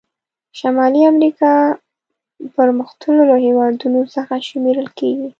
[0.59, 1.51] شمالي امریکا
[2.55, 5.27] پرمختللو هېوادونو څخه شمیرل کیږي.